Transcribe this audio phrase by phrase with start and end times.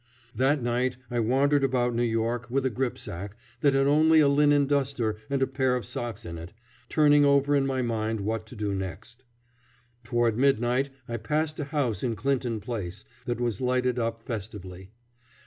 [0.35, 4.65] That night I wandered about New York with a gripsack that had only a linen
[4.65, 6.53] duster and a pair of socks in it,
[6.89, 9.23] turning over in my mind what to do next.
[10.03, 14.89] Toward midnight I passed a house in Clinton Place that was lighted up festively.